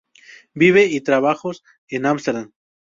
[0.55, 2.51] Vive y trabajos en Amsterdam.